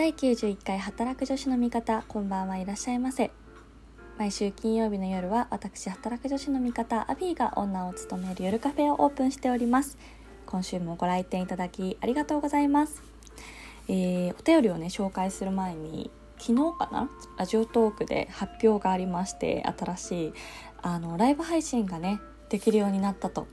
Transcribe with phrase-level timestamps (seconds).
[0.00, 3.30] 第91回働く女子の味方こんばんはいらっしゃいませ。
[4.16, 9.98] 毎週金曜日の夜は私働く女子の味方アビーが女を務める夜カフェをオープンしております。
[10.46, 13.02] 今週もご来店いただきありがとうございます。
[13.88, 20.32] えー、お便りをね紹介する前に昨日かなラジオトークで発表がありまして新しい
[20.80, 23.46] あのライブ配信がねできるようになったと。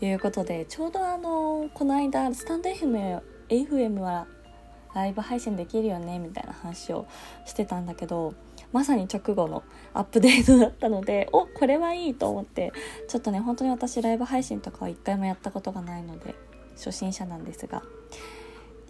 [0.00, 4.26] いうことでちょうどあのこの間スタンド FM, FM は
[4.98, 7.06] ライブ配信できるよねみたいな話を
[7.46, 8.34] してたんだけど
[8.72, 9.62] まさに直後の
[9.94, 12.72] アップデートだったので おこれはいいと思って
[13.06, 16.34] ちょっとね本当に私ライブ配信とかは一回もやったことがないので
[16.76, 17.82] 初心者なんですが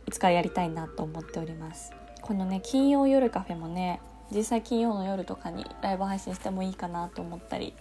[0.07, 1.93] いつかやりたいなと思っております。
[2.23, 7.75] このね金曜夜カフェもね実際金曜の夜とかにライブ配信してもいいかなと思ったり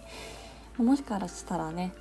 [0.78, 1.92] もしかしたらね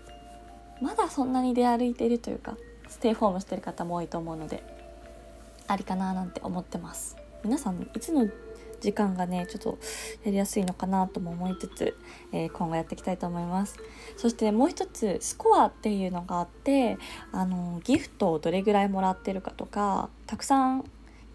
[0.81, 2.55] まだそんなに出歩いているというか
[2.87, 4.63] ステイホームしてる方も多いと思うので
[5.67, 7.17] ありかななんて思ってます。
[7.43, 8.27] 皆さんいつの
[8.79, 9.77] 時間がねちょっと
[10.23, 11.97] やりやすいのかなとも思いつつ、
[12.31, 13.77] えー、今後やっていきたいと思います。
[14.17, 16.97] そして、もう一つスコアっていうのがあって
[17.31, 20.83] あのギフトをどれぐらいもらってるかとかたくさん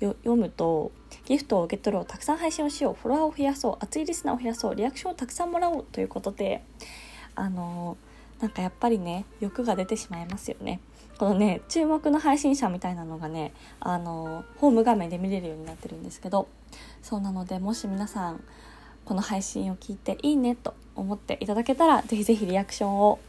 [0.00, 0.90] 読むと
[1.26, 6.64] ギフトを受け取ろうたくさん配信をしようフォロワーを増やそう熱いリスナーを増やそうリアクションをたくさんもらおうということで
[7.34, 7.96] あの
[8.40, 10.80] なんかやっぱりね欲が出てしまいますよね。
[11.22, 16.48] このね注目の配信者みたいなのがねあのホーム画面で見れるようになってるんですけど
[17.00, 18.42] そうなのでもし皆さん
[19.04, 23.20] この配信を聞いていいねと思っていただけたらぜひぜひリアクションを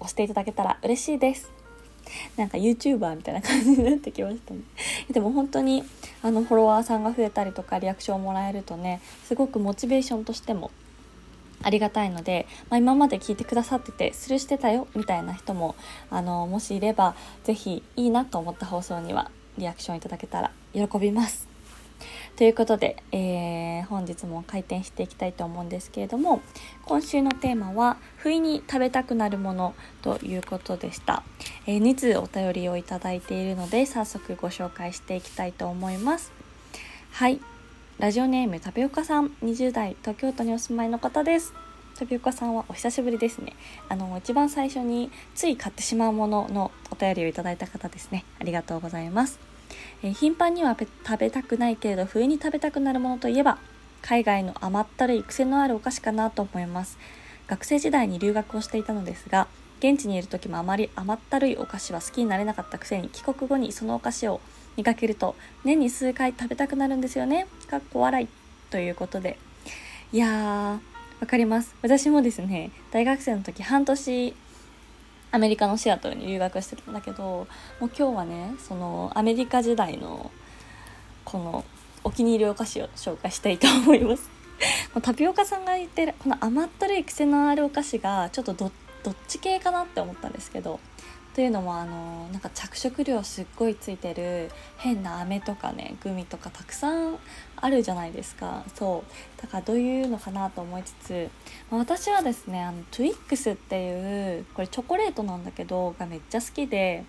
[0.00, 1.52] 押していただけたら嬉しいです。
[2.36, 4.62] なんか YouTuber みたいな感じになってきましたね。
[5.12, 5.84] でも本当に
[6.24, 10.72] あのフォロワーさんが増えたりとかリアクションをもらえるとねすごくモチベーションとしても
[11.70, 15.76] ありがたいので、まあ、今まで聞いてくださっててスルーしてたよみたいな人も
[16.10, 21.48] あのもしいれば是非いいなと思った放送にはリアクションいただけたら喜びます。
[22.34, 26.40] ということで、えー、本日も開店していきたいと思うんですけれども
[26.86, 31.22] 今週のテーマは「不意に食べたくなるもの」ということでした、
[31.66, 36.32] えー、2通お便りをいただいているので早速ご紹介していきたいと思います。
[37.12, 37.40] はい。
[38.00, 41.52] ラジオネームタピオカさん20代東京都にお住まいの方です。
[41.98, 43.52] タピオカさんはお久しぶりですね。
[43.90, 48.24] あの一番最初につい買ってしまうもののお便りをいただいた方ですね。
[48.38, 49.38] ありがとうございます、
[50.02, 53.58] えー、頻繁には食べたくないけれど冬に食べたくなるものといえば
[54.00, 56.96] 海外の甘ったるい癖のあるお菓子かなと思います。
[57.48, 59.46] 学生時代に留学をしていたのですが
[59.80, 64.40] 現地にいる時もあまり甘ったるいお菓子は好きになれなかったくせに帰国後にそのお菓子を
[64.76, 67.46] 見かけると年に数回食べたくなるんですよね。
[67.68, 68.28] かっこ笑い。
[68.70, 69.38] ということで。
[70.12, 70.78] いやー
[71.20, 71.74] わかります。
[71.82, 74.34] 私もですね大学生の時半年
[75.32, 77.46] アメリカのシアトルに留学してたんだけど
[77.78, 80.30] もう今日はねそのアメリカ時代の
[81.24, 81.64] この
[82.02, 84.28] お気に入りお菓子を紹介したいと思います。
[85.02, 88.70] タピオカさんが言ってるこの甘ったるい癖のあるお菓子がちょっとどっ
[89.26, 90.80] ち系かなって思ったんですけど
[91.34, 97.18] というのもあのなんか着色料すっごいついてる変な飴とかねグミとかたくさん
[97.56, 98.64] あるじゃないですか。
[98.74, 99.42] そう。
[99.42, 101.30] だからどういうのかなと思いつつ、
[101.70, 107.04] まあ、私はですねあの Twix っていうこれチョコレートなんだけどがめっちゃ好きで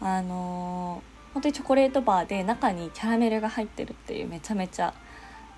[0.00, 1.02] あの
[1.34, 4.94] 本当にチョコレートバーで中にキャラメルが入ってるっていうめちゃめちゃ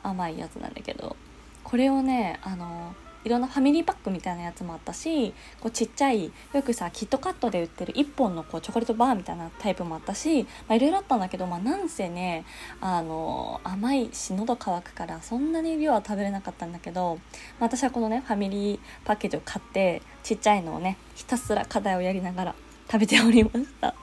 [0.02, 1.16] 甘いやつなんだけど
[1.64, 2.94] これをねあの
[3.24, 12.44] いろんなファミリーパックみたいなやつもあったしこうちっちゃいよくさキットカットで売ってる1本のこうチョコレートバーみたいなタイプもあったし、まあ、いろいろあったんだけど、まあ、なんせね
[12.80, 17.16] あの甘いし喉乾くからそんなに量は食べれなかったんだけど、
[17.58, 22.54] まあ、私はこのねファミリーパッケージを買ってちっちゃいのをねひたすら課題をやりながら
[22.90, 23.94] 食べておりました。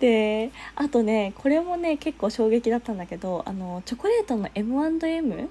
[0.00, 5.50] であとねこれもね結構衝撃だったんだけどあのチョコレートの M&M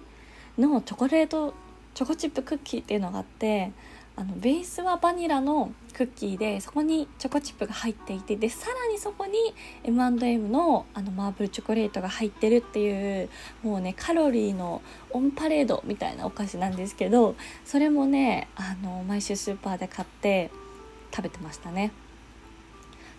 [0.57, 1.53] のチョコレート
[1.97, 3.71] チョコチップクッキーっていうのがあって
[4.15, 9.33] あのベースはバニラのクッキーでそこにチョコチップが入っていてでさらにそこに
[9.83, 13.29] M&M のあのマーブルチョコレートが入ってるっていう
[13.63, 17.33] もうねカロリーのオンパレードみたいなお菓子なんですけど
[17.65, 20.51] それもねあの毎週スーパーで買って
[21.11, 21.91] 食べてましたね。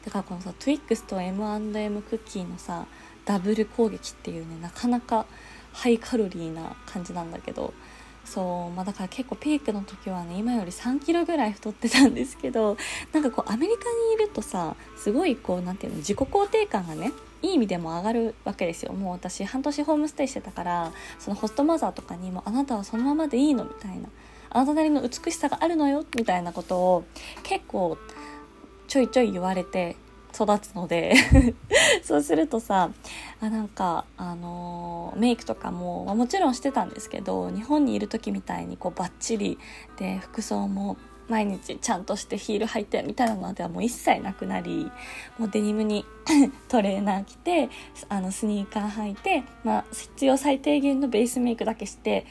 [0.05, 2.87] だからこのさ Twix と M&M クッキーのさ
[3.25, 5.27] ダブル攻撃っていうねなかなか
[5.73, 7.75] ハイカロリーな感じなんだけど
[8.29, 12.77] そうまあだから結構ピークの時はね今より3キロぐらい太ってたんですけど
[13.13, 18.93] なんかこうアメリカにいるとさすごいこう何て言うの自己肯定感がねいい意味でも上がるわけですよ。
[18.93, 24.09] もう私半年ホームステイしてたからそのホストマザーとかにも「あなたはそのままでいいの?」みたいな
[24.51, 27.05] 「あなたなりの美しさがあるのよ」みたいなことを
[27.45, 27.97] 結構
[28.89, 29.97] ちょいちょい言われて
[30.35, 31.15] 育つので
[32.03, 32.91] そうするとさ
[33.41, 39.59] あなんかあのー、メイクとかも、まあ、もちろんしてたんですけど日本にいる時みたいにこうバッチリ
[39.97, 40.97] で服装も
[41.29, 44.91] 毎日ちゃんとしてヒール履いてみたいなのではもう一切なくなり
[45.39, 46.05] もうデニムに
[46.69, 47.69] トレーナー着て
[48.09, 52.27] あのスニーカー履いて、まあ、必要最低限のベースメイクだけして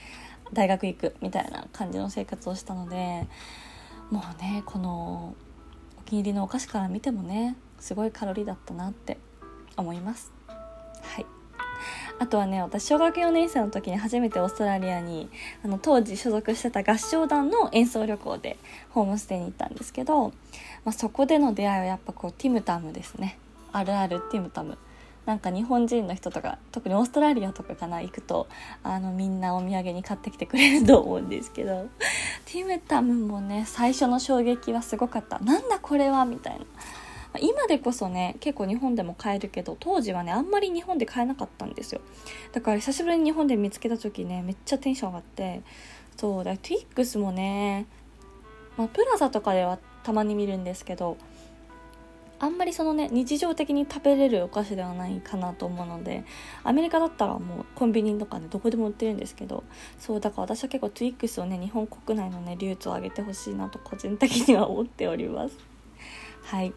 [0.53, 3.27] 大学行くみたいな感じの生活をしたので
[4.09, 5.35] もうねこの
[5.99, 9.17] お気に入りのお菓子から見てもねすごいカロリーだったなって
[9.75, 10.31] 思います。
[11.01, 11.25] はい。
[12.19, 15.29] あとはね私小学4年生の時に初めてオーストラリアに
[15.63, 18.57] あの当時所属してた合唱団の演奏旅行で
[18.89, 20.29] ホームステイに行ったんですけど、
[20.83, 23.37] まあ、そこでの出会いはやっぱこうティムタムですね。
[23.71, 24.77] あるあるティムタム。
[25.27, 28.47] なんか日本人の人とか特にオーストラリアとかかな行くと
[28.81, 31.89] あのみんなお土産に買ってきてくれると思うんですけど
[32.45, 35.39] Tim Tam もね最初の衝撃はすごかった。
[35.39, 36.65] なんだこれはみたいな。
[37.39, 42.01] 今でこそね結構日本でも買えるけど当時はねあんまり日本で買えなかったんですよ。
[42.51, 45.61] だから久しぶりに日本で見つけた時ねめっちゃテンション上がって。
[46.17, 47.85] そうだ Twix もね、
[48.75, 51.15] まあ、プラザとかではたまに見るんですけど
[52.39, 56.23] あんまりそのね日常的に食べれるお菓子ではないかなと思うので
[56.63, 59.63] アメリカだったらもうコンビニとかねどこでも売ってるんですけど
[59.99, 65.57] そうだから私は結構 Twix をね日本国内のね流通を上げてほしいなと個人的には思っております。
[66.43, 66.73] はい。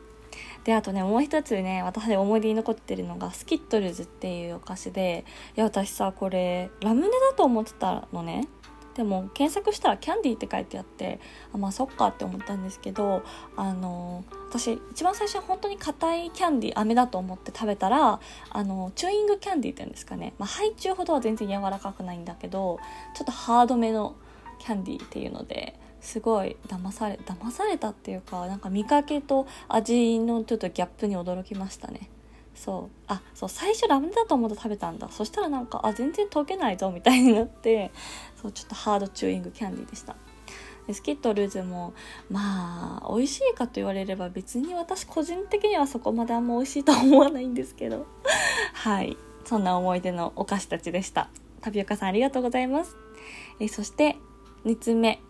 [0.64, 5.24] であとねもう一つね私思い出に残ってるのが Skittles っていうお菓子で
[5.56, 8.46] いや私さこれラムネだと思ってたのね。
[8.94, 11.20] でも検索したらキャンディーって書いてあって
[11.54, 13.22] あまあそっかって思ったんですけど
[13.56, 18.20] あの私一番最初は本当に硬いキャンディー飴だと思って食べたら
[18.50, 22.78] あのチューイングキャンディーって言うんですかね、まあ、ハイチュウほどは全然柔らかくないんだけど
[23.14, 24.16] ちょっとハードめの
[24.58, 32.10] キャンディーっていうのですごい騙され騙されたっていうかなんか見かけと味のちょっとギャップに驚きましたね。
[32.54, 32.96] そう。
[33.06, 35.08] あそう最初ラムネだと思って食べたんだ。
[35.10, 37.90] そしたらなんかあ全然溶けないぞみたいになって
[38.40, 40.16] そうちょっとハードチューイングキャンディーでした。
[40.86, 41.94] でスキットルーズも
[42.30, 48.06] まあ美味しいかと言われれば別に私個人的にはそこまであんま美味しいとは思わないんですけど。
[48.74, 49.16] はい。
[49.44, 51.28] そんな思い出のお菓子たちでした。
[51.60, 52.96] タピオカさんありがとうございます。
[53.58, 54.16] えそして
[54.64, 55.20] 2つ目。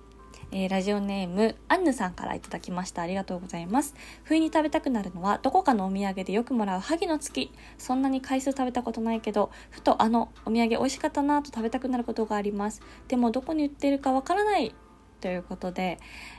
[0.53, 3.03] えー、ラジオネームアンヌさんからいただきました。
[3.03, 3.95] ありがとうございます。
[4.25, 7.53] 不意に食べたくなるのはどこかのお土産でよくもらう萩の月。
[7.79, 12.83] そんなに回数食べたことないけどふとあのお土産美味しかったなと食べたくなることがあります。
[13.09, 14.75] でもどこに売ってるかわからない。
[15.21, 15.99] ということで、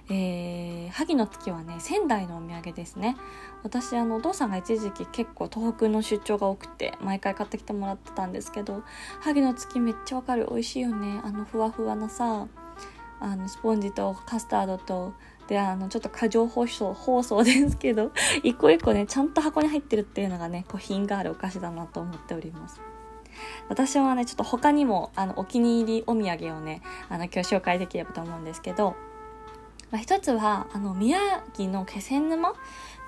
[0.09, 3.15] えー、萩の月はね仙台のお土産ですね。
[3.63, 8.81] 私あのお父さんが一時期結構東北の出張が多くて毎回買ってきてもらってたんですけど
[9.19, 10.47] 萩の月めっちゃわかる。
[10.49, 11.21] 美味しいよね。
[11.23, 12.47] あのふわふわなさ。
[13.21, 15.13] あのスポンジとカスタードと
[15.47, 18.11] であのちょっと過剰包装包装ですけど
[18.43, 22.81] 一個一個ねちゃんと箱に入ってるっていうのがねこう品があるお菓子だなと思っております。
[23.69, 28.95] 私はねちょっと他にもあのお気に入りお土産をねあの今日紹介できればと思うんですけど、
[29.89, 31.19] まあ、一つはあの宮
[31.53, 32.53] 城の気仙沼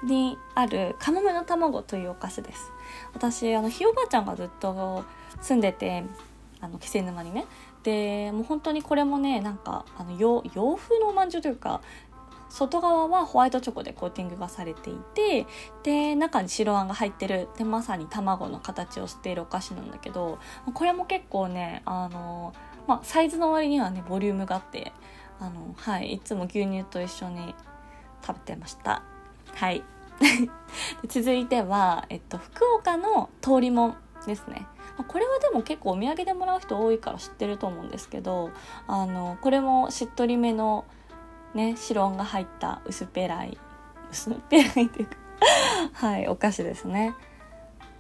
[0.04, 2.71] にあるカモメの卵というお菓子です。
[3.13, 5.04] 私あのひいおばあちゃんがずっと
[5.42, 6.04] 住んでて
[6.62, 7.45] あの気仙沼にね
[7.83, 11.81] でもう本当にこれもねなんかあの洋洋風のおまんじゅうというか
[12.50, 15.47] 外側はホワイトチョコでコーティングがされていて
[15.81, 20.38] で中に白あんが入ってるでまさに卵の形をしているお菓子なんだけど
[20.74, 22.53] これも結構ねあの、
[22.88, 24.91] まあ、サイズの割にはねボリュームがあって
[25.39, 27.55] あの、はい、いつも牛乳と一緒に
[28.25, 29.03] 食べてました。
[29.55, 29.84] はい。
[31.07, 34.65] 続いては、えっと、福岡の通りもんですね。
[35.01, 38.51] これはでも結構お土産でもらう人多いから知ってると思うんですけど
[38.88, 40.85] あのこれもしっとりめの
[41.55, 43.57] ね白あんが入った薄っぺらい
[44.12, 45.15] 薄っぺらいっていうか
[45.93, 47.15] はいお菓子ですね。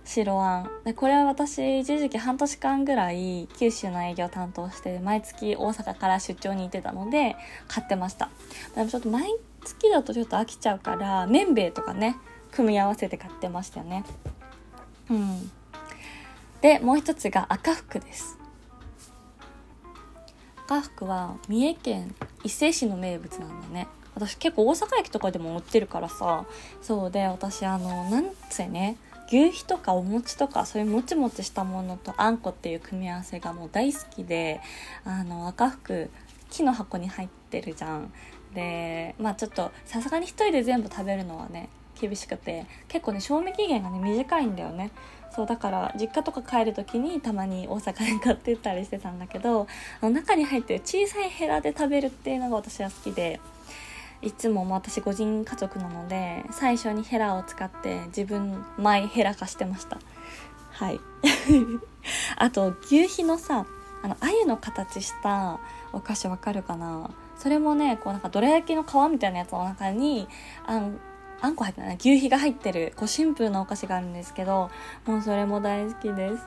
[0.05, 0.69] 白あん。
[0.83, 7.35] でこれは私一時期半年間ぐらい九州の営業担当して毎月大阪から出張に行ってたので
[7.67, 8.29] 買ってました。
[8.75, 9.33] でもちょっと毎
[9.63, 12.17] 月だとちょっと飽きちゃうから麺べいとかね
[12.51, 14.03] 組み合わせて買ってましたよね。
[15.09, 15.51] うん。
[16.63, 18.39] でもう一つが赤福です。
[20.65, 22.15] 赤福は三重県
[22.45, 23.87] 伊勢市の名物なんだね。
[24.15, 26.45] 私結構大阪駅とかでも売ってるからさ。
[26.81, 28.95] そうで私あのなんつうね
[29.27, 34.61] 牛皮とかお餅とかそういうもちもちしたものとあんこっていう組み合わせがもう大好きで
[35.03, 36.09] あの赤福
[36.49, 38.13] 木の箱に入ってるじゃん。
[38.55, 41.67] でまあちょっとさすがに1人で全部食べるのはね
[42.07, 44.91] 厳しくて結構ね賞味期限がね短いんだよね。
[45.35, 49.65] そうだから実家とか帰る時にたまに大阪で買ってったりしてたんだけど
[49.99, 53.39] あの中に入ってる小さいヘラで食べるっていうのが私は好きで
[54.21, 59.99] いつも私5人家族なので最初にヘラを使って自分前ヘラ化してました。
[60.71, 60.99] はい。
[62.37, 63.65] あと牛皮のさ
[64.03, 65.59] あの鮎の形した
[65.93, 67.09] お菓子わかるかな？
[67.37, 70.27] それもねこうなんかどら焼きの皮みたいなやつの中に
[70.65, 70.99] あん
[71.43, 74.71] あんこ入ってない牛皮が入ってるこうシンプルなお菓子があるんですけど
[75.05, 76.43] もうそれも大好きです。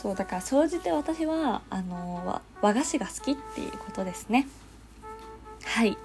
[0.00, 4.48] そうだから総じて私はあの和菓子が好きっていうことですね。
[5.64, 5.98] はい。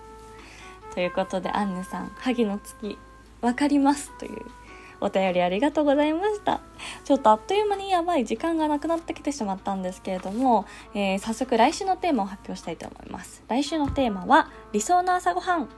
[0.93, 2.97] ということでアンヌさん萩の月
[3.39, 4.45] わかりますという
[4.99, 6.59] お便りありがとうございました。
[7.05, 13.43] ちょっとあっという間にやばい時間がなくなってきてしまったんですけれども、えー、早速来週のテーマを発表したいと思います。
[13.47, 15.69] 来週のテーマは理想の朝ごはん。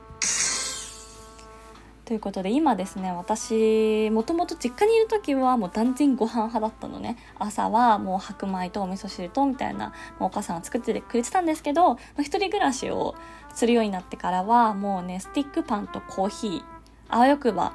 [2.12, 7.16] ということで今ですね私もともと実家にいる時はもう断然ご飯派だったのね。
[7.40, 13.16] 朝はもう白米とお味噌汁とみたいなお母さんが作ってくれてたんですけど、まあ、一人暮らしを
[13.56, 16.64] するようになってからはもうねスティックパンとコーヒー
[17.08, 17.72] あわよくば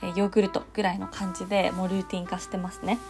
[0.00, 3.00] ヨーグルトぐらいの感じでもうルーティン化してますね。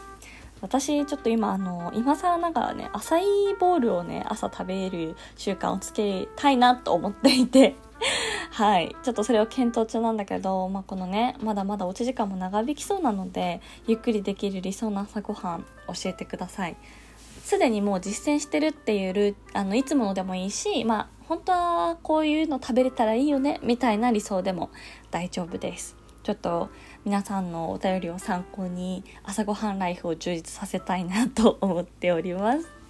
[0.63, 7.75] 私ちょっと今あの今更ながらねアサイーボールをね朝食べる習慣をつけたいなと思っていて。
[8.51, 8.95] はい。
[9.03, 16.77] ちょっとそれを検討中なんだけど、まあ、このね、まだまだおうち時間も長引きそうなので、ゆっくりできる理想の朝ごはん教えてください。
[17.45, 24.71] すでにもう実践してるっていうルあの、いつものでもいいし、まあ、本当はこういうの食べれたらいいよね、みたいな理想でも
[25.11, 25.97] 大丈夫です。
[26.23, 26.71] ちょっと
[27.05, 32.82] 皆さんのお便りを参考に朝ごはんライフを充実させたいなと思っております。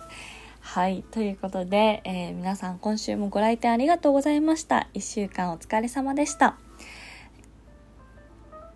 [0.63, 1.05] はい。
[1.11, 4.89] ということで、えー、皆さん今週もご来店ありがとうございました。
[4.95, 6.57] 1週間お疲れ様でした。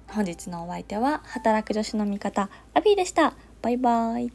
[0.09, 3.35] 本日のお相手は、働く女子の味方、アビーでした。
[3.62, 4.31] バイバイ。